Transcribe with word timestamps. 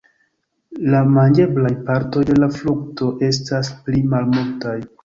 La 0.93 1.01
manĝeblaj 1.17 1.71
partoj 1.91 2.25
de 2.31 2.39
la 2.45 2.51
frukto 2.59 3.13
estas 3.33 3.75
pli 3.87 4.07
malmultaj. 4.17 4.79